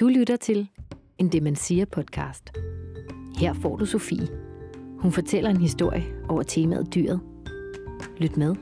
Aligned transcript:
Du 0.00 0.08
lytter 0.08 0.36
til 0.36 0.68
en 1.18 1.32
Det 1.32 1.42
Man 1.42 1.56
Siger 1.56 1.84
podcast. 1.84 2.52
Her 3.38 3.52
får 3.52 3.76
du 3.76 3.86
Sofie. 3.86 4.28
Hun 4.98 5.12
fortæller 5.12 5.50
en 5.50 5.60
historie 5.60 6.04
over 6.28 6.42
temaet 6.42 6.94
dyret. 6.94 7.20
Lyt 8.18 8.36
med. 8.36 8.54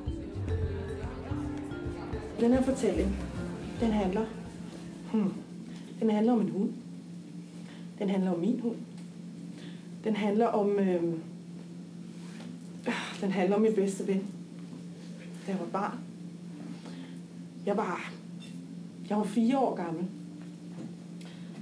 Den 2.41 2.53
her 2.53 2.62
fortælling, 2.62 3.17
den 3.81 3.91
handler, 3.91 4.25
hmm, 5.12 5.33
den 6.01 6.11
handler 6.11 6.33
om 6.33 6.41
en 6.41 6.51
hund. 6.51 6.73
Den 7.98 8.11
handler 8.11 8.30
om 8.30 8.41
min 8.41 8.61
hund. 8.61 8.77
Den 10.05 10.16
handler 10.16 10.46
om, 10.46 10.79
øh, 10.79 11.03
den 13.21 13.30
handler 13.30 13.57
om 13.57 13.62
min 13.62 13.75
bedste 13.75 14.07
ven. 14.07 14.27
Da 15.46 15.53
jeg 15.53 15.61
var 15.61 15.66
barn. 15.66 15.98
Jeg 17.66 17.77
var, 17.77 18.12
jeg 19.09 19.16
var 19.16 19.25
fire 19.25 19.59
år 19.59 19.77
gammel, 19.77 20.05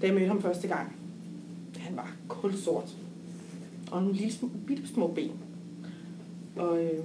da 0.02 0.06
jeg 0.06 0.14
mødte 0.14 0.28
ham 0.28 0.42
første 0.42 0.68
gang. 0.68 0.96
Han 1.76 1.96
var 1.96 2.12
kulsort. 2.28 2.96
Og 3.90 4.02
nogle 4.02 4.16
lille 4.16 4.32
sm- 4.32 4.66
bitte 4.66 4.88
små 4.88 5.06
ben. 5.06 5.32
Og, 6.56 6.84
øh, 6.84 7.04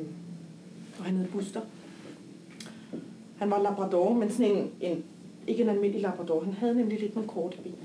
og 0.99 1.05
han 1.05 1.16
hed 1.16 1.27
Buster. 1.27 1.62
Han 3.38 3.49
var 3.49 3.62
labrador, 3.62 4.13
men 4.13 4.31
sådan 4.31 4.52
en, 4.52 4.70
en, 4.81 5.04
ikke 5.48 5.63
en 5.63 5.70
almindelig 5.70 6.02
labrador. 6.02 6.44
Han 6.44 6.54
havde 6.54 6.76
nemlig 6.76 6.99
lidt 6.99 7.16
nogle 7.16 7.30
korte 7.30 7.57
ben. 7.63 7.76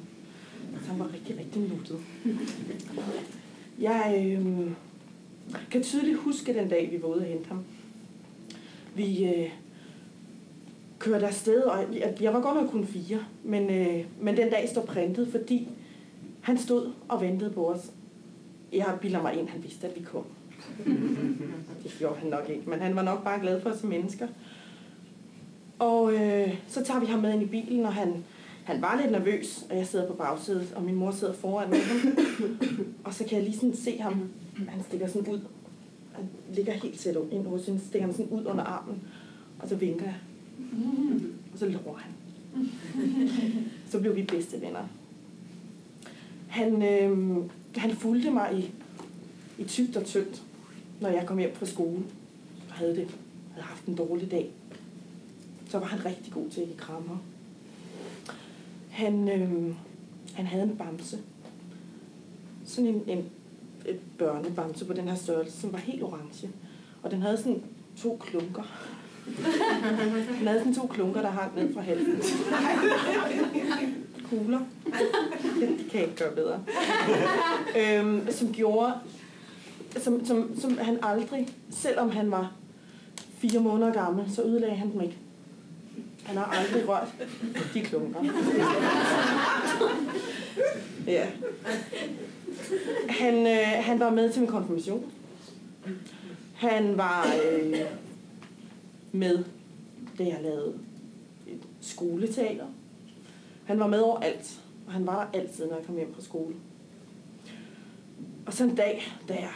Så 0.83 0.91
han 0.91 0.98
var 0.98 1.12
rigtig, 1.14 1.38
rigtig 1.38 1.62
nuttet. 1.62 1.98
Jeg 3.78 4.24
øh, 4.38 4.70
kan 5.70 5.83
tydeligt 5.83 6.19
huske 6.19 6.55
den 6.55 6.69
dag, 6.69 6.91
vi 6.92 7.02
var 7.02 7.08
ude 7.08 7.19
og 7.19 7.24
hente 7.24 7.48
ham. 7.48 7.64
Vi 8.94 9.24
øh, 9.24 9.50
kørte 11.02 11.27
afsted, 11.27 11.62
og 11.62 11.84
jeg, 11.92 12.16
jeg 12.20 12.34
var 12.34 12.41
godt 12.41 12.56
nok 12.56 12.70
kun 12.70 12.87
fire, 12.87 13.19
men, 13.45 13.70
øh, 13.70 14.05
men 14.20 14.37
den 14.37 14.51
dag 14.51 14.69
står 14.69 14.83
printet, 14.83 15.28
fordi 15.28 15.69
han 16.41 16.59
stod 16.59 16.92
og 17.09 17.20
ventede 17.20 17.51
på 17.51 17.70
os. 17.70 17.91
Jeg 18.72 18.98
bilder 19.00 19.22
mig 19.22 19.39
ind, 19.39 19.48
han 19.48 19.62
vidste, 19.62 19.89
at 19.89 19.97
vi 19.97 20.05
kom. 20.05 20.25
Det 21.83 21.97
gjorde 21.98 22.19
han 22.19 22.31
nok 22.31 22.48
ikke, 22.48 22.70
men 22.70 22.81
han 22.81 22.97
var 22.97 23.03
nok 23.03 23.25
bare 23.25 23.41
glad 23.41 23.61
for 23.61 23.70
os 23.70 23.83
mennesker. 23.83 24.28
Og 25.78 26.14
øh, 26.14 26.55
så 26.69 26.84
tager 26.84 27.00
vi 27.00 27.06
ham 27.06 27.20
med 27.20 27.34
ind 27.34 27.42
i 27.42 27.47
bilen, 27.47 27.87
og 27.87 27.94
han, 27.94 28.25
han 28.64 28.83
var 28.83 29.00
lidt 29.00 29.12
nervøs, 29.12 29.66
og 29.70 29.77
jeg 29.77 29.87
sidder 29.87 30.06
på 30.06 30.14
bagsædet, 30.14 30.72
og 30.77 30.83
min 30.83 30.94
mor 30.94 31.11
sidder 31.11 31.33
foran 31.33 31.70
med 31.70 31.78
ham. 31.78 32.16
og 33.05 33.14
så 33.14 33.25
kan 33.25 33.39
jeg 33.39 33.44
lige 33.44 33.56
sådan 33.56 33.77
se 33.77 33.98
ham, 33.98 34.31
han 34.69 34.83
stikker 34.83 35.06
sådan 35.06 35.33
ud. 35.33 35.41
Han 36.12 36.28
ligger 36.55 36.72
helt 36.72 37.00
tæt 37.00 37.16
ind 37.31 37.47
hos 37.47 37.66
hende, 37.66 37.81
stikker 37.81 38.06
han 38.06 38.16
sådan 38.16 38.31
ud 38.31 38.47
under 38.47 38.64
armen, 38.64 39.03
og 39.59 39.69
så 39.69 39.77
vinker 39.77 40.05
jeg. 40.05 40.16
Og 41.52 41.58
så 41.58 41.68
lover 41.68 41.96
han. 41.96 42.12
så 43.91 44.00
blev 44.00 44.16
vi 44.16 44.22
bedste 44.22 44.60
venner. 44.60 44.88
Han, 46.48 46.82
øh, 46.82 47.38
han 47.77 47.96
fulgte 47.96 48.30
mig 48.30 48.58
i, 48.58 48.70
i 49.62 49.64
tygt 49.64 49.96
og 49.96 50.04
tyndt, 50.04 50.42
når 51.00 51.08
jeg 51.08 51.27
kom 51.27 51.38
hjem 51.38 51.54
fra 51.54 51.66
skole 51.66 52.02
og 52.69 52.74
havde, 52.74 52.96
det, 52.96 53.19
havde 53.52 53.66
haft 53.66 53.86
en 53.86 53.96
dårlig 53.96 54.30
dag. 54.30 54.50
Så 55.69 55.78
var 55.78 55.86
han 55.86 56.04
rigtig 56.04 56.32
god 56.32 56.50
til 56.50 56.60
at 56.60 56.66
give 56.66 56.78
krammer. 56.78 57.19
Han, 58.91 59.28
øh, 59.28 59.74
han 60.34 60.47
havde 60.47 60.64
en 60.64 60.76
bamse. 60.76 61.19
Sådan 62.64 62.91
en, 62.91 63.02
en 63.06 63.24
et 63.86 64.00
børnebamse 64.19 64.84
på 64.84 64.92
den 64.92 65.08
her 65.08 65.14
størrelse, 65.14 65.60
som 65.60 65.72
var 65.72 65.78
helt 65.78 66.02
orange. 66.02 66.50
Og 67.02 67.10
den 67.10 67.22
havde 67.22 67.36
sådan 67.36 67.62
to 67.97 68.16
klunker. 68.20 68.91
Den 70.39 70.48
havde 70.48 70.59
sådan 70.59 70.75
to 70.75 70.87
klunker, 70.87 71.23
der 71.23 71.31
hang 71.31 71.56
ned 71.56 71.75
fra 71.75 71.81
halsen. 71.81 72.23
Kugler. 74.31 74.61
Det 75.61 75.77
kan 75.91 76.01
jeg 76.01 76.03
ikke 76.03 76.17
gøre 76.17 76.34
bedre. 76.34 76.61
øhm, 77.78 78.27
som 78.31 78.53
gjorde, 78.53 78.93
som, 79.97 80.27
som, 80.27 80.61
som 80.61 80.78
han 80.78 80.98
aldrig, 81.03 81.48
selvom 81.70 82.11
han 82.11 82.31
var 82.31 82.53
fire 83.38 83.61
måneder 83.61 83.93
gammel, 83.93 84.34
så 84.34 84.43
ødelagde 84.43 84.77
han 84.77 84.93
dem 84.93 85.00
ikke. 85.00 85.16
Han 86.25 86.37
har 86.37 86.44
aldrig 86.44 86.88
rørt 86.88 87.09
de 87.75 87.81
klunker. 87.81 88.21
ja. 91.06 91.27
Han, 93.09 93.47
øh, 93.47 93.84
han 93.84 94.00
var 94.00 94.11
med 94.11 94.31
til 94.32 94.41
min 94.41 94.50
konfirmation. 94.50 95.05
Han 96.55 96.97
var 96.97 97.27
øh, 97.27 97.75
med, 99.12 99.45
da 100.19 100.25
jeg 100.25 100.39
lavede 100.43 100.78
et 101.47 101.61
skoleteater. 101.81 102.67
Han 103.65 103.78
var 103.78 103.87
med 103.87 104.00
over 104.00 104.19
alt, 104.19 104.61
og 104.87 104.93
han 104.93 105.06
var 105.06 105.25
der 105.25 105.41
altid, 105.41 105.67
når 105.67 105.77
jeg 105.77 105.87
kom 105.87 105.97
hjem 105.97 106.15
fra 106.15 106.23
skole. 106.23 106.55
Og 108.47 108.53
så 108.53 108.65
en 108.65 108.75
dag, 108.75 109.03
da 109.28 109.34
jeg 109.34 109.53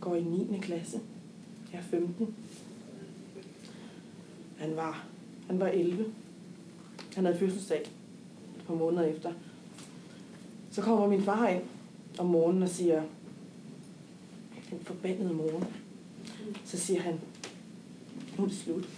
går 0.00 0.14
i 0.14 0.22
9. 0.22 0.58
klasse, 0.60 1.00
jeg 1.72 1.78
er 1.78 1.82
15, 1.82 2.34
han 4.58 4.76
var, 4.76 5.06
han 5.46 5.60
var 5.60 5.68
11. 5.68 6.04
Han 7.14 7.24
havde 7.24 7.38
fødselsdag 7.38 7.80
et 8.56 8.64
par 8.66 8.74
måneder 8.74 9.02
efter. 9.02 9.32
Så 10.70 10.82
kommer 10.82 11.06
min 11.06 11.22
far 11.22 11.48
ind 11.48 11.62
om 12.18 12.26
morgenen 12.26 12.62
og 12.62 12.68
siger, 12.68 13.02
den 14.70 14.80
forbandede 14.82 15.34
morgen. 15.34 15.64
Så 16.64 16.78
siger 16.78 17.00
han, 17.00 17.20
nu 18.38 18.44
er 18.44 18.48
det 18.48 18.56
slut. 18.56 18.88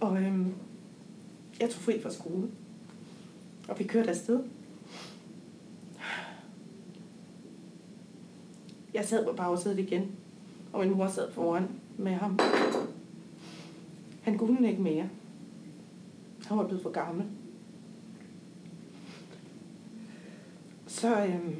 Og 0.00 0.22
øhm, 0.22 0.54
jeg 1.60 1.70
tog 1.70 1.82
fri 1.82 2.02
fra 2.02 2.10
skole. 2.10 2.48
Og 3.68 3.78
vi 3.78 3.84
kørte 3.84 4.10
afsted. 4.10 4.40
Jeg 8.94 9.04
sad 9.04 9.24
på 9.24 9.32
bagsædet 9.32 9.78
igen. 9.78 10.10
Og 10.72 10.80
min 10.80 10.96
mor 10.96 11.08
sad 11.08 11.32
foran 11.32 11.68
med 11.96 12.12
ham. 12.12 12.38
Han 14.22 14.38
kunne 14.38 14.70
ikke 14.70 14.82
mere. 14.82 15.08
Han 16.46 16.58
var 16.58 16.66
blevet 16.66 16.82
for 16.82 16.90
gammel. 16.90 17.26
Så, 20.86 21.24
øhm, 21.24 21.54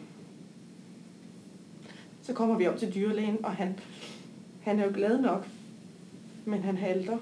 så 2.28 2.34
kommer 2.34 2.58
vi 2.58 2.66
op 2.66 2.78
til 2.78 2.94
dyrlægen, 2.94 3.44
og 3.44 3.52
han, 3.52 3.78
han 4.60 4.78
er 4.78 4.84
jo 4.84 4.90
glad 4.94 5.20
nok, 5.20 5.46
men 6.44 6.62
han 6.62 6.76
halter, 6.76 7.18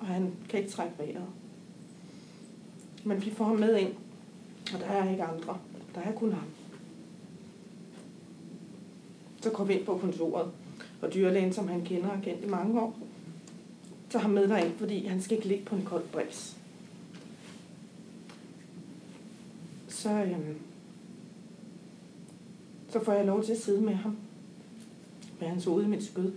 og 0.00 0.06
han 0.06 0.32
kan 0.48 0.58
ikke 0.60 0.72
trække 0.72 0.94
vejret. 0.98 1.26
Men 3.04 3.24
vi 3.24 3.30
får 3.30 3.44
ham 3.44 3.56
med 3.56 3.76
ind, 3.76 3.92
og 4.74 4.80
der 4.80 4.86
er 4.86 5.10
ikke 5.10 5.22
andre. 5.22 5.58
Der 5.94 6.00
er 6.00 6.12
kun 6.12 6.32
ham. 6.32 6.44
Så 9.40 9.50
kommer 9.50 9.72
vi 9.72 9.78
ind 9.78 9.86
på 9.86 9.98
kontoret, 9.98 10.50
og 11.02 11.14
dyrlægen, 11.14 11.52
som 11.52 11.68
han 11.68 11.84
kender 11.84 12.08
og 12.08 12.22
kendt 12.22 12.44
i 12.44 12.48
mange 12.48 12.80
år, 12.80 12.98
tager 14.10 14.22
ham 14.22 14.30
med 14.30 14.48
derind, 14.48 14.72
fordi 14.78 15.06
han 15.06 15.22
skal 15.22 15.36
ikke 15.36 15.48
ligge 15.48 15.64
på 15.64 15.76
en 15.76 15.84
kold 15.84 16.04
bræs. 16.04 16.56
Så, 19.88 20.10
øhm, 20.10 20.58
så 22.92 23.04
får 23.04 23.12
jeg 23.12 23.26
lov 23.26 23.44
til 23.44 23.52
at 23.52 23.60
sidde 23.60 23.82
med 23.82 23.94
ham. 23.94 24.16
Med 25.40 25.48
hans 25.48 25.64
hoved 25.64 25.84
i 25.84 25.88
mit 25.88 26.04
skød. 26.04 26.32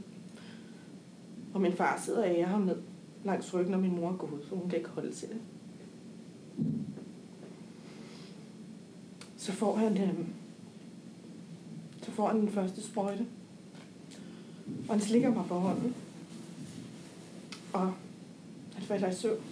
Og 1.54 1.62
min 1.62 1.74
far 1.74 2.02
sidder 2.06 2.24
og 2.24 2.30
ærer 2.30 2.48
ham 2.48 2.62
ned 2.62 2.78
langs 3.24 3.54
ryggen, 3.54 3.74
og 3.74 3.80
min 3.80 3.96
mor 3.96 4.16
går 4.16 4.28
ud, 4.28 4.46
for 4.48 4.56
hun 4.56 4.70
kan 4.70 4.78
ikke 4.78 4.90
holde 4.90 5.12
til 5.12 5.28
det. 5.28 5.38
Så 9.38 9.52
får 9.52 9.76
han, 9.76 10.02
øh, 10.02 10.28
så 12.02 12.12
får 12.12 12.28
han 12.28 12.40
den 12.40 12.50
første 12.50 12.84
sprøjte. 12.84 13.26
Og 14.88 14.94
han 14.94 15.02
slikker 15.02 15.34
mig 15.34 15.46
på 15.48 15.56
hånden. 15.56 15.96
Og 17.74 17.94
han 18.74 18.84
falder 18.84 19.10
i 19.10 19.14
søvn. 19.16 19.44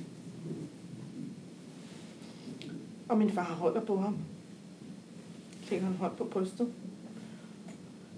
Og 3.10 3.18
min 3.18 3.30
far 3.30 3.54
holder 3.54 3.82
på 3.86 3.98
ham. 3.98 4.18
Lægger 5.74 5.88
han 5.88 5.98
hånd 5.98 6.16
på 6.16 6.24
brystet. 6.24 6.74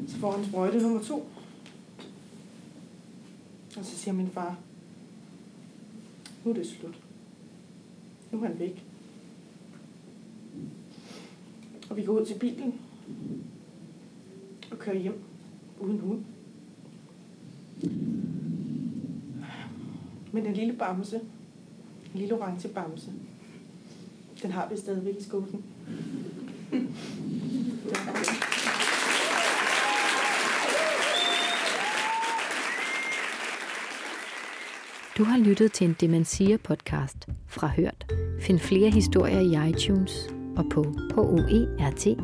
Så 0.08 0.18
får 0.18 0.32
han 0.32 0.46
sprøjte 0.46 0.78
nummer 0.78 1.02
to. 1.02 1.28
Og 3.78 3.86
så 3.86 3.96
siger 3.96 4.14
min 4.14 4.30
far, 4.30 4.58
nu 6.44 6.52
er 6.52 6.56
det 6.56 6.68
slut. 6.68 7.00
Nu 8.32 8.44
er 8.44 8.48
han 8.48 8.60
væk. 8.60 8.86
Og 11.90 11.98
vi 11.98 12.04
går 12.04 12.20
ud 12.20 12.26
til 12.26 12.40
bilen 12.40 12.74
og 14.72 14.80
kører 14.80 15.00
hjem 15.00 15.20
uden 15.80 16.00
hund. 16.00 16.24
Men 20.32 20.46
den 20.46 20.54
lille 20.54 20.74
bamse, 20.74 21.20
den 22.12 22.20
lille 22.20 22.36
orange 22.36 22.68
bamse, 22.68 23.12
den 24.42 24.52
har 24.52 24.70
vi 24.70 24.78
stadigvæk 24.78 25.18
i 25.18 25.24
skuffen. 25.24 25.64
Du 35.18 35.24
har 35.24 35.38
lyttet 35.38 35.72
til 35.72 35.88
en 35.88 35.96
Demensia 36.02 36.58
podcast 36.58 37.28
fra 37.48 37.68
Hørt. 37.68 38.06
Find 38.42 38.60
flere 38.60 38.90
historier 38.90 39.40
i 39.40 39.70
iTunes 39.70 40.30
og 40.58 40.66
på 40.72 40.96
hoert.dk. 41.14 42.16